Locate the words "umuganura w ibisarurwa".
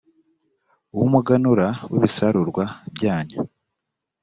1.07-2.63